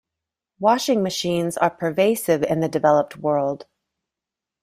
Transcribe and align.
Washing 0.59 1.03
machines 1.03 1.57
are 1.57 1.69
pervasive 1.69 2.41
in 2.41 2.59
the 2.59 2.67
developed 2.67 3.17
world. 3.17 3.67